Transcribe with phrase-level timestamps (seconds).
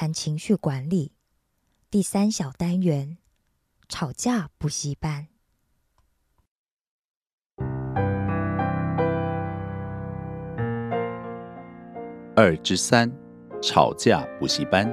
[0.00, 1.10] 谈情绪管理。
[1.90, 3.18] 第三小单元
[3.90, 5.26] “吵架补习班”。
[12.36, 13.10] 二之三
[13.60, 14.86] “吵架补习班”。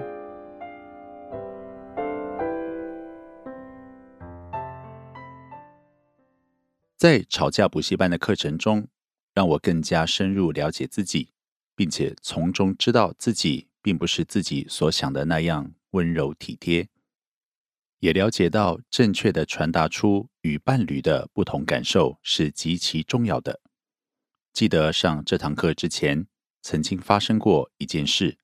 [6.98, 8.88] 在吵架补习班的课程中，
[9.36, 11.30] 让我更加深入了解自己，
[11.76, 16.90] 并且从中知道自己并不是自己所想的那样温柔体贴，
[18.00, 23.62] 也了解到正确的传达出与伴侣的不同感受是极其重要的。
[24.52, 26.26] 记得上这堂课之前，
[26.64, 28.40] 曾经发生过一件事。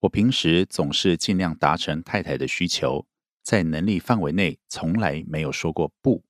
[0.00, 3.06] 我平时总是尽量达成太太的需求，
[3.42, 6.22] 在能力范围内从来没有说过不。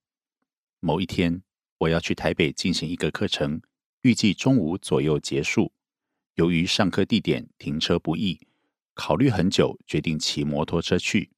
[0.78, 1.42] 某一天，
[1.78, 3.60] 我要去台北进行一个课程，
[4.02, 5.72] 预计中午左右结束。
[6.34, 8.41] 由于上课地点停车不易，
[8.93, 11.31] 考虑很久，决定骑摩托车去。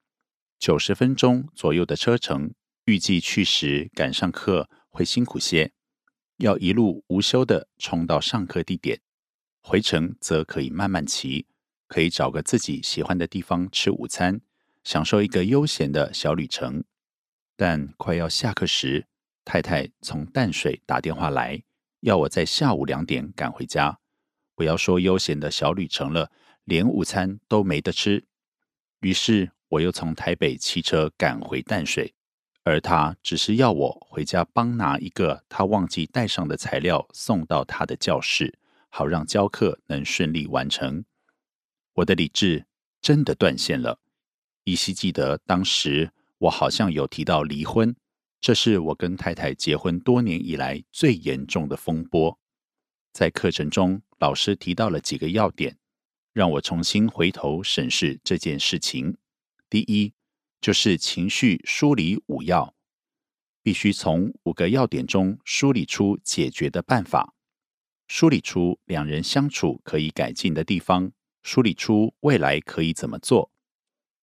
[0.59, 2.55] 九十分钟左右的车程，
[2.87, 5.73] 预计去时赶上课会辛苦些，
[6.39, 9.01] 要一路无休的冲到上课地点。
[9.61, 11.47] 回程则可以慢慢骑，
[11.89, 14.41] 可以找个自己喜欢的地方吃午餐，
[14.83, 16.83] 享受一个悠闲的小旅程。
[17.55, 19.06] 但快要下课时，
[19.45, 21.62] 太太从淡水打电话来，
[22.01, 23.99] 要我在下午两点赶回家。
[24.56, 26.33] 不要说悠闲的小旅程了，
[26.65, 28.25] 连午餐都没得吃。
[29.00, 32.15] 于是我又从台北骑车赶回淡水，
[32.65, 38.59] 而他只是要我回家帮拿一个他忘记带上的材料送到他的教室，
[38.89, 41.05] 好让教课能顺利完成。
[41.93, 42.65] 我的理智
[43.00, 44.00] 真的断线了。
[44.65, 47.94] 依稀记得当时我好像有提到离婚。
[48.41, 52.38] 这是我跟太太结婚多年以来最严重的风波。
[53.16, 55.78] 在课程中，老师提到了几个要点，
[56.34, 59.17] 让我重新回头审视这件事情。
[59.70, 60.12] 第一，
[60.61, 62.75] 就是情绪梳理五要，
[63.62, 67.32] 必须从五个要点中梳理出解决的办法，
[68.06, 71.11] 梳理出两人相处可以改进的地方，
[71.43, 73.50] 梳理出未来可以怎么做。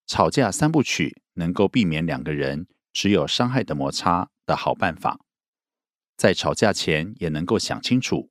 [0.05, 2.67] 吵架三部曲能够避免两个人。
[2.93, 5.19] 只有伤害的摩擦的好办法，
[6.15, 8.29] 在吵架前也能够想清楚，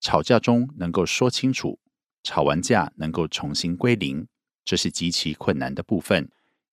[0.00, 1.78] 吵架中能够说清楚，
[2.22, 4.26] 吵完架能够重新归零，
[4.64, 6.30] 这是极其困难的部分，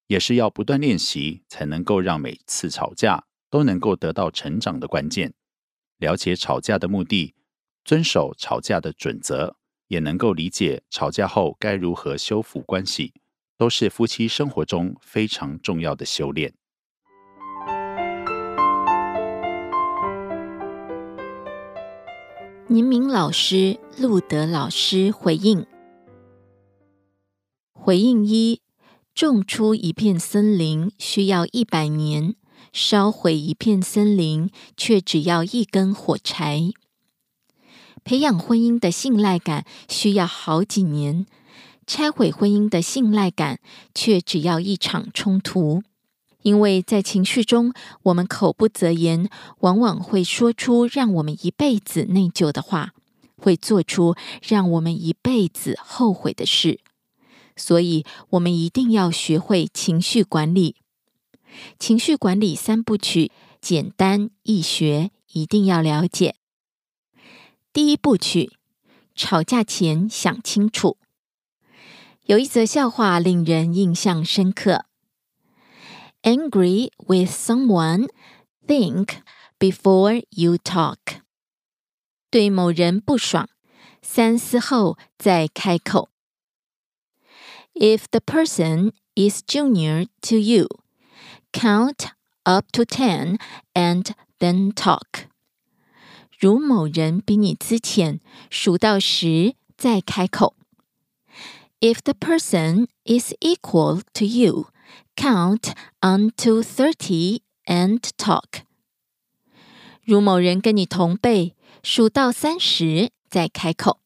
[0.08, 5.34] 也是要不断练习才能够让每次吵架都能够得到成长的关键。
[5.98, 7.36] 了解吵架的目的，
[7.84, 9.58] 遵守吵架的准则，
[9.88, 13.14] 也能够理解吵架后该如何修复关系，
[13.58, 16.54] 都是夫妻生活中非常重要的修炼。
[22.70, 25.66] 年明老师、路德老师回应：
[27.72, 28.60] 回应一，
[29.16, 32.36] 种出一片森林需要一百年，
[32.74, 36.74] 烧毁一片森林却只要一根火柴。
[38.04, 41.26] 培养婚姻的信赖感需要好几年，
[41.86, 43.62] 拆毁婚姻的信赖感
[43.96, 45.84] 却只要一场冲突。
[46.48, 47.74] 因为在情绪中，
[48.04, 49.30] 我们口不择言，
[49.60, 52.94] 往往会说出让我们一辈子内疚的话，
[53.36, 56.80] 会做出让我们一辈子后悔的事。
[57.58, 60.78] 所以，我们一定要学会情绪管理。
[61.78, 66.36] 情绪管理三部曲简单易学，一定要了解。
[67.74, 68.54] 第一部曲：
[69.14, 70.96] 吵架前想清楚。
[72.26, 74.86] 有一则笑话令人印象深刻。
[76.23, 78.09] Angry with someone,
[78.67, 79.23] think
[79.59, 81.21] before you talk。
[82.31, 83.49] 对某人不爽，
[84.01, 86.09] 三思后再开口。
[87.75, 90.69] If the person is junior to you,
[91.53, 92.11] count
[92.45, 93.39] up to ten
[93.75, 95.29] and then talk。
[96.39, 98.21] 如某人比你资浅，
[98.51, 100.55] 数到十再开口。
[101.81, 104.69] If the person is equal to you,
[105.17, 108.63] count unto thirty and talk。
[110.05, 114.01] 如某人跟你同辈，数到三十再开口。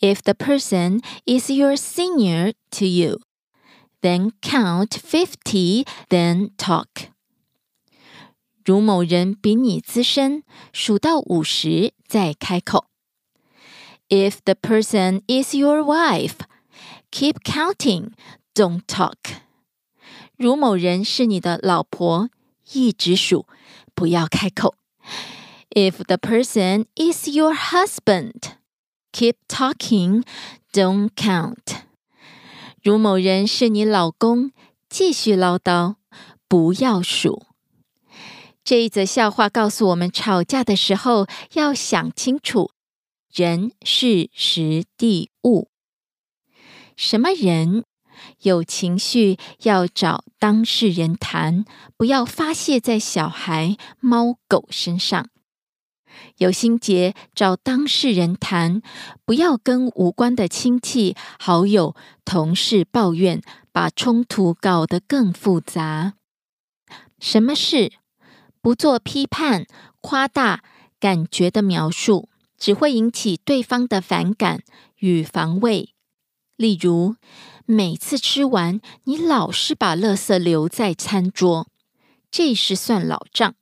[0.00, 3.20] If the person is your senior to you,
[4.02, 7.08] then count fifty, then talk.
[8.64, 10.42] 如某人比你资深，
[10.72, 12.86] 数到五十再开口。
[14.08, 16.40] If the person is your wife,
[17.10, 18.12] keep counting,
[18.54, 19.16] don't talk.
[20.39, 22.29] 如某人是你的老婆，
[22.71, 23.45] 一直数，
[23.93, 24.73] 不要开口。
[25.71, 28.53] If the person is your husband,
[29.11, 30.23] keep talking,
[30.71, 31.81] don't count.
[32.81, 34.53] 如某人是你老公，
[34.87, 35.95] 继续唠叨，
[36.47, 37.45] 不要数。
[38.63, 42.71] 这一则笑话告诉我们，吵架的时候要想清楚
[43.33, 45.67] 人、是实、地、物。
[46.95, 47.83] 什么人？
[48.41, 51.65] 有情绪要找当事人谈，
[51.97, 55.29] 不要发泄在小孩、猫狗身上。
[56.37, 58.81] 有心结找当事人谈，
[59.25, 61.95] 不要跟无关的亲戚、好友、
[62.25, 66.13] 同事抱怨，把冲突搞得更复杂。
[67.19, 67.93] 什么事？
[68.61, 69.65] 不做批判、
[70.01, 70.63] 夸大
[70.99, 72.27] 感觉的描述，
[72.57, 74.63] 只会引起对方的反感
[74.97, 75.93] 与防卫。
[76.57, 77.15] 例如。
[77.71, 81.67] 每次吃完，你老是把垃圾留在餐桌，
[82.31, 83.53] 这是算老账。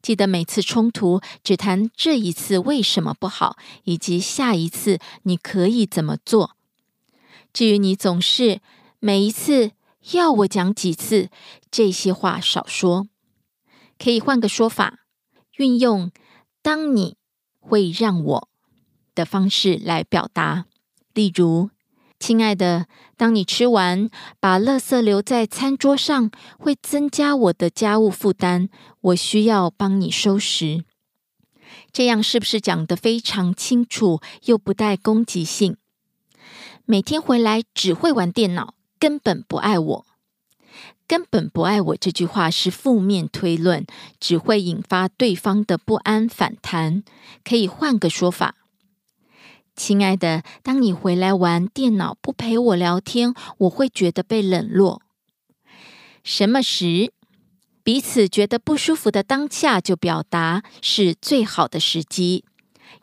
[0.00, 6.56] 记得每次冲突只谈这一次为什么不好，以及下一次你可以怎么做。
[7.52, 8.62] 至于你总是
[8.98, 9.72] 每一次
[10.12, 11.28] 要我讲几次，
[11.70, 13.06] 这些话少说。
[13.98, 15.00] 可以换个说法，
[15.58, 16.10] 运用
[16.62, 17.18] “当你
[17.60, 18.48] 会让我”
[19.14, 20.64] 的方式来表达，
[21.12, 21.68] 例如。
[22.22, 22.86] 亲爱的，
[23.16, 24.08] 当你吃完，
[24.38, 28.68] 把垃圾留在餐桌上，会增加我的家务负担。
[29.00, 30.84] 我需要帮你收拾。
[31.90, 35.76] 这样是不是讲得非常清楚，又不带攻击性？
[36.84, 40.06] 每天回来只会玩电脑，根本不爱我，
[41.08, 41.96] 根本不爱我。
[41.96, 43.84] 这句话是负面推论，
[44.20, 47.02] 只会引发对方的不安反弹。
[47.42, 48.54] 可以换个说法。
[49.74, 55.00] 亲爱的，当你回来玩电脑不陪我聊天，我会觉得被冷落。
[56.22, 57.12] 什么时
[57.82, 62.44] 彼此觉得不舒服的当下就表达是最好的时机，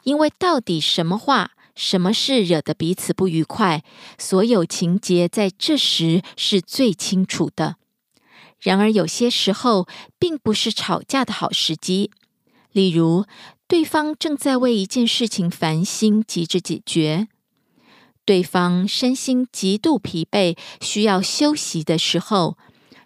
[0.04, 3.84] 因为到底什么话、什么事惹得彼此不愉快，
[4.18, 7.78] 所有情节在这时是最清楚的。
[8.60, 9.88] 然而有些时候
[10.20, 12.12] 并不是吵架的好时机，
[12.72, 13.26] 例如。
[13.70, 17.28] 对方正在为一件事情烦心，急着解决；
[18.26, 22.58] 对方身心极度疲惫，需要休息的时候，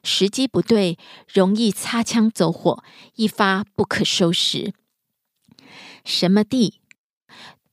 [0.06, 2.82] 时机不对，容易擦枪走火，
[3.16, 4.74] 一发不可收拾。
[6.06, 6.80] 什么地？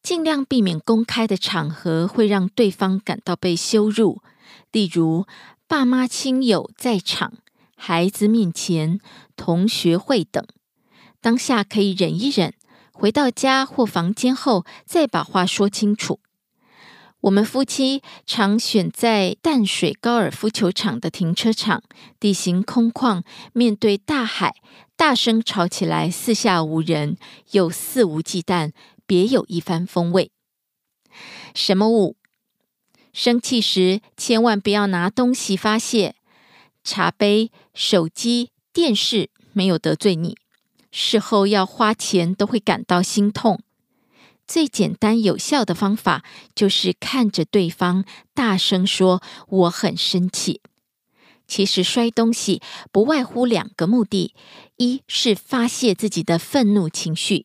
[0.02, 4.20] 尽量避免公开的场合，会让对方感到被羞辱，
[4.72, 5.26] 例如
[5.68, 7.34] 爸妈亲友在场、
[7.76, 8.98] 孩子面前、
[9.36, 10.44] 同学会等。
[11.20, 12.52] 当下可以忍一忍。
[13.00, 16.20] 回到家或房间后，再把话说清楚。
[17.22, 21.82] 我们夫妻常选在淡水高尔夫球场的停车场，
[22.18, 23.22] 地形空旷，
[23.54, 24.54] 面对大海，
[24.96, 27.16] 大声吵起来，四下无人，
[27.52, 28.72] 又肆无忌惮，
[29.06, 30.30] 别有一番风味。
[31.54, 32.18] 什么物？
[33.14, 36.16] 生气时千万不要拿东西发泄，
[36.84, 40.36] 茶杯、手机、电视没有得罪你，
[40.90, 43.60] 事后要花钱都会感到心痛。
[44.46, 48.04] 最简单有效的方法就是看着对方
[48.34, 50.60] 大声说：“我很生气。”
[51.46, 52.60] 其实摔东西
[52.92, 54.34] 不外乎两个目的：
[54.76, 57.44] 一是发泄自己的愤怒情绪，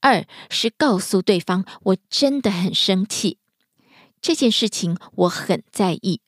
[0.00, 3.38] 二是告诉对方我真的很生气。
[4.20, 6.20] 这件事情我很在意。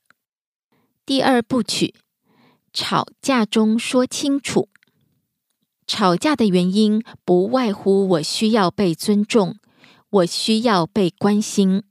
[1.05, 1.95] 第二部曲，
[2.73, 4.69] 吵架中说清楚。
[5.89, 9.57] 吵架的原因不外乎我需要被尊重，
[10.11, 11.83] 我需要被关心，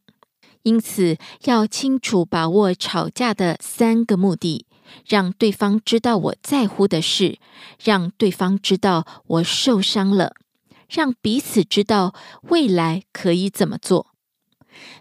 [0.61, 4.67] 因此要清楚把握吵架的三个目的，
[5.07, 7.39] 让对方知道我在乎的事，
[7.83, 10.35] 让对方知道我受伤了，
[10.87, 12.13] 让彼此知道
[12.43, 14.11] 未来可以怎么做。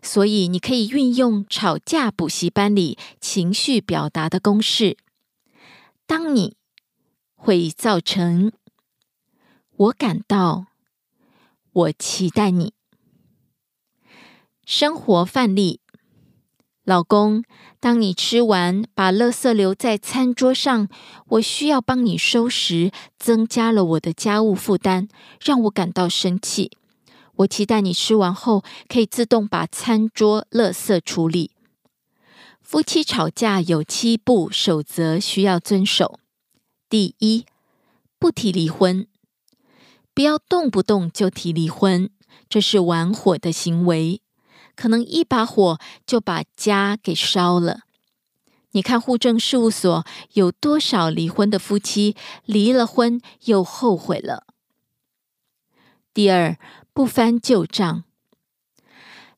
[0.02, 4.96] 所以，你可以运用吵架补习班里情绪表达的公式。
[6.06, 6.56] 当你
[7.34, 8.52] 会造成
[9.78, 10.68] 我感到，
[11.70, 12.72] 我期待你。
[14.64, 15.80] 生活范例：
[16.82, 17.44] 老公，
[17.78, 20.88] 当你吃完把垃圾留在餐桌上，
[21.26, 25.10] 我需要帮你收拾，增加了我的家务负担，
[25.44, 26.70] 让我感到生气。
[27.34, 31.50] 我期待你吃完后可以自动把餐桌垃圾处理。
[32.62, 36.18] 夫妻吵架有七步守则需要遵守：
[36.88, 37.44] 第一，
[38.18, 39.06] 不提离婚，
[40.16, 42.08] 不要动不动就提离婚，
[42.48, 44.22] 这是玩火的行为，
[44.74, 47.80] 可能一把火就把家给烧了。
[48.70, 54.46] 你看户政事务所有多少离婚的夫妻离了婚又后悔了？
[56.14, 56.56] 第二。
[56.94, 58.04] 不翻旧账，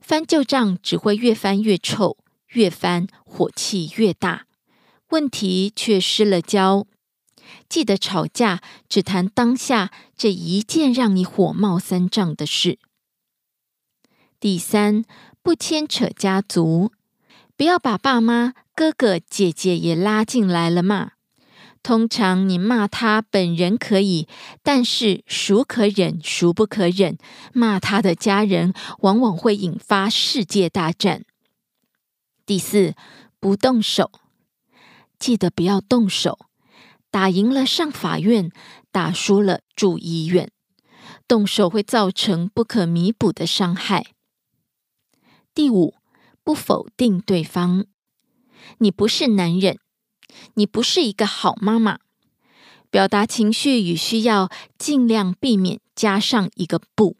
[0.00, 2.16] 翻旧账只会越翻越臭，
[2.50, 4.46] 越翻火气越大，
[5.08, 6.86] 问题却失了焦。
[7.68, 12.78] 记得吵架只谈当下这一件让你火冒三丈的事。
[14.40, 15.04] 第三，
[15.42, 16.92] 不牵扯家族，
[17.56, 21.12] 不要把爸妈、哥哥、姐姐也拉进来了骂。
[21.82, 24.28] 通常你骂他本人可以，
[24.62, 27.16] 但是孰可忍，孰不可忍？
[27.52, 31.24] 骂他的家人往往会引发世界大战。
[32.44, 32.94] 第四，
[33.40, 34.10] 不动手，
[35.18, 36.47] 记得不要动手。
[37.10, 38.50] 打赢了上法院，
[38.90, 40.50] 打输了住医院。
[41.26, 44.14] 动手会造成不可弥补的伤害。
[45.54, 45.94] 第五，
[46.42, 47.86] 不否定对方，
[48.78, 49.78] 你不是男人。
[50.54, 51.98] 你不是一个好妈妈，
[52.90, 57.16] 表达情绪与需要，尽量避免加上一个“不”。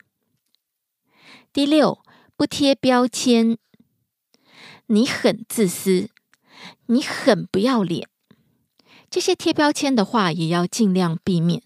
[1.52, 2.02] 第六，
[2.36, 3.58] 不贴标签。
[4.86, 6.10] 你很自私，
[6.86, 8.08] 你很不要脸，
[9.10, 11.62] 这些贴标签的话也要尽量避免。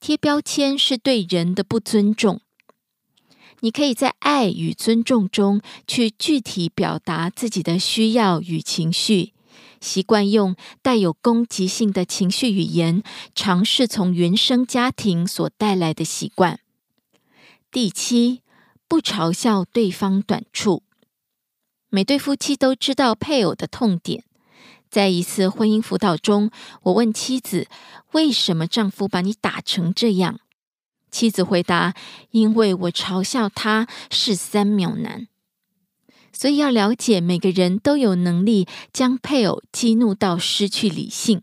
[0.00, 2.40] 贴标签是对人的不尊重。
[3.60, 9.34] 你可以在爱与尊重中去具体表达自己的需要与情绪。
[9.82, 13.02] 习惯用带有攻击性的情绪语言，
[13.34, 16.60] 尝试从原生家庭所带来的习惯。
[17.70, 18.40] 第七，
[18.88, 20.82] 不嘲笑对方短处。
[21.90, 24.24] 每对夫妻都知道配偶的痛点。
[24.90, 26.50] 在一次婚姻辅导中，
[26.82, 27.68] 我问妻子
[28.12, 30.40] ：“为什么丈夫把你打成这样？”
[31.12, 31.94] 妻子回答
[32.32, 35.28] ：“因为我嘲笑他是三秒男。”
[36.32, 41.42] 所以要了解，每个人都有能力将配偶激怒到失去理性。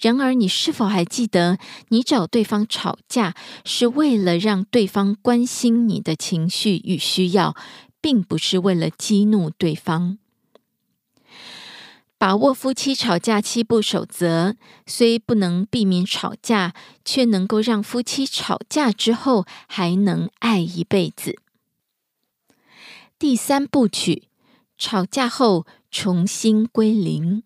[0.00, 1.58] 然而，你是否还记得，
[1.88, 7.54] 你找对方吵架是为了让对方关心你的情绪与需要，
[8.00, 10.18] 并不是为了激怒对方？
[12.18, 14.56] 把握夫妻吵架七步守则，
[14.86, 16.72] 虽不能避免吵架，
[17.04, 21.36] 却能够让夫妻吵架之后还能爱一辈子。
[23.18, 24.28] 第三部曲，
[24.78, 27.42] 吵架后重新归零。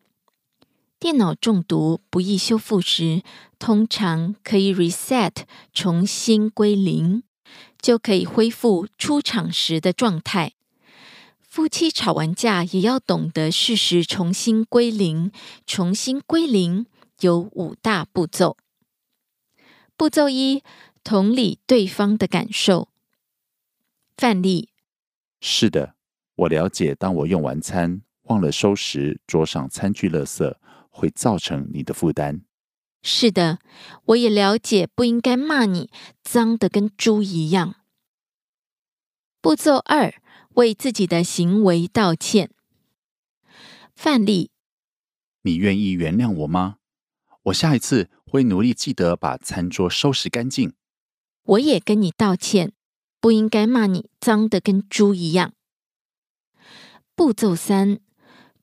[1.00, 3.23] 电脑中毒不易修复时，
[3.59, 5.33] 通常可以 reset
[5.73, 7.25] 重新归零，
[7.81, 10.53] 就可以恢复出厂时的状态。
[11.50, 15.33] 夫妻吵完架也要懂得适时重新归零。
[15.66, 16.87] 重新归零
[17.23, 18.57] 有五大步骤。
[19.97, 20.62] 步骤一：
[21.02, 22.88] 同理对方的感受。
[24.16, 24.69] 范例。
[25.40, 25.97] 是的，
[26.37, 26.95] 我了解。
[26.95, 30.54] 当我用完餐忘了收拾桌上餐具垃圾，
[30.88, 32.42] 会造成你的负担。
[33.02, 33.59] 是的，
[34.04, 35.90] 我也了解，不应该骂你
[36.23, 37.75] 脏的跟猪一样。
[39.40, 40.14] 步骤二：
[40.54, 42.50] 为自己的行为道歉。
[43.95, 44.50] 范例：
[45.42, 46.76] 你愿意原谅我吗？
[47.45, 50.75] 我下一次会努力记得把餐桌收拾干净。
[51.42, 52.73] 我也跟你道歉，
[53.21, 55.54] 不应该骂你脏的跟猪一样。
[57.14, 58.00] 步骤三：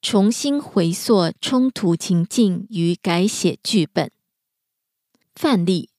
[0.02, 4.12] 重新回溯冲突情境与改写剧本。
[5.36, 5.90] 范例：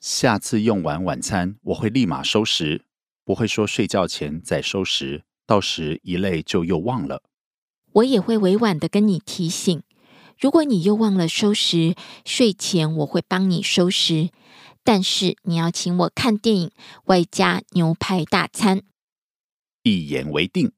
[0.00, 2.85] 下次用完晚餐，我会立马收拾，
[3.26, 7.24] 不会说睡觉前再收拾，到时一累就又忘了。
[7.94, 9.82] 我也会委婉的跟你提醒，
[10.38, 14.30] 如果你又忘了收拾，睡前我会帮你收拾，
[14.84, 16.70] 但是你要请我看电影，
[17.06, 18.82] 外加牛排大餐。
[19.82, 20.70] 一言为定。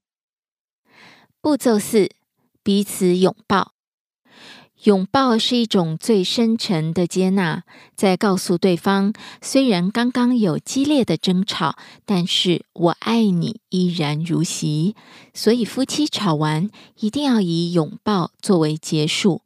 [1.43, 2.09] 步骤四：
[2.63, 3.75] 彼此拥抱。
[4.85, 7.65] 拥抱是一种最深沉的接纳，
[7.97, 14.95] 在告诉对方，虽然刚刚有激烈的争吵，但是我爱你依然如昔。
[15.35, 16.71] 所以夫妻吵完，
[17.01, 19.43] 一定要以拥抱作为结束。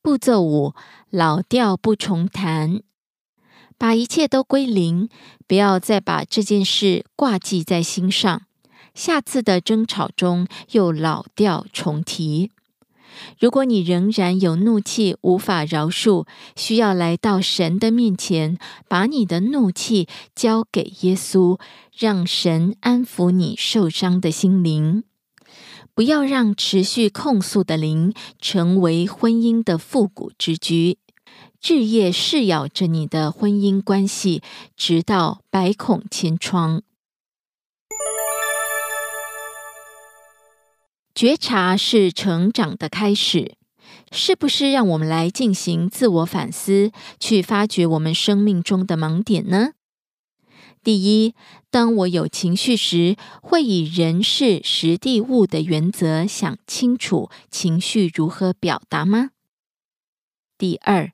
[0.00, 0.74] 步骤五：
[1.10, 2.82] 老调不重弹，
[3.76, 5.08] 把一切都归零，
[5.48, 8.42] 不要再把这件事挂记在心上，
[8.94, 12.52] 下次的争吵中又老调重提。
[13.38, 16.26] 如果你仍然有怒气无法饶恕，
[16.56, 21.58] 需要来到神的面前，把你的怒气交给耶稣，
[21.96, 25.04] 让神安抚你受伤的心灵。
[25.94, 30.96] 不要让持续控诉的灵成为婚姻的复古之居，
[31.62, 34.42] 日夜噬咬着你的婚姻关系，
[34.74, 36.82] 直到百孔千疮。
[41.14, 43.56] 觉察是成长的开始，
[44.10, 49.72] 是不是让我们来进行自我反思，去发掘我们生命中的盲点呢？
[50.82, 51.34] 第一，
[51.70, 59.30] 当我有情绪时，会以人事实地物的原则想清楚情绪如何表达吗？
[60.58, 61.12] 第二，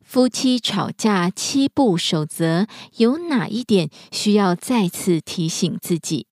[0.00, 2.66] 夫妻吵架七步守则
[2.98, 6.26] 有哪一点需要再次提醒自己？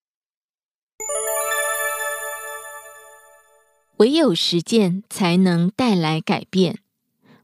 [3.99, 6.79] 唯有实践才能带来改变。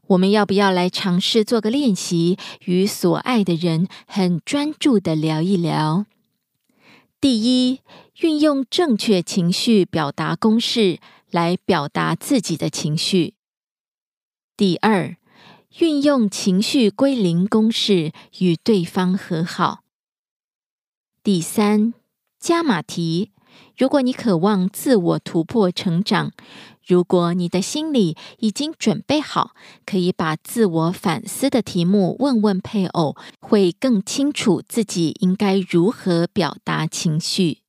[0.07, 6.05] 我们要不要来尝试做个练习，与所爱的人很专注的聊一聊？
[7.21, 7.81] 第一，
[8.21, 13.35] 运用正确情绪表达公式来表达自己的情绪。
[14.57, 15.15] 第二，
[15.77, 19.83] 运用情绪归零公式与对方和好。
[21.21, 21.93] 第三，
[22.39, 23.31] 加码题。
[23.77, 26.31] 如果你渴望自我突破成长，
[26.85, 29.51] 如果你的心里已经准备好，
[29.85, 37.59] 可以把自我反思的题目问问配偶，会更清楚自己应该如何表达情绪。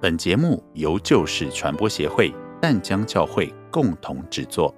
[0.00, 4.72] 本节目由旧事传播协会淡江教会共同制作。